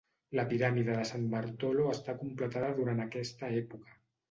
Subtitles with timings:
[0.37, 3.97] La piràmide de San Bartolo està completada durant aquesta època.